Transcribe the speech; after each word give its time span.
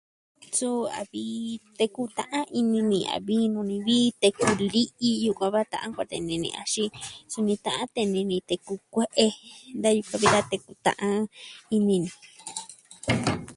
Suu, 0.57 0.77
a 0.99 1.01
vi, 1.11 1.25
teku 1.79 2.03
ta'an 2.17 2.45
ini 2.59 2.79
ni 2.91 2.99
a 3.13 3.15
vii 3.27 3.45
nuu 3.51 3.67
ni 3.69 3.77
vi 3.87 3.97
teku 4.21 4.45
li'i 4.73 5.11
yukuan 5.25 5.53
va 5.55 5.61
ta'an 5.71 5.93
kuatee 5.95 6.21
ini 6.23 6.35
ni, 6.43 6.49
axin 6.61 6.89
suni 7.33 7.53
ta'an 7.65 7.85
tee 7.93 8.05
ini 8.09 8.21
ni 8.29 8.37
teku 8.49 8.73
kue'e 8.93 9.27
da 9.81 9.89
yukuan 9.97 10.21
vi 10.21 10.27
da 10.33 10.41
teku 10.51 10.71
ta'an 10.85 11.19
ini 11.75 11.95
ni. 12.05 12.09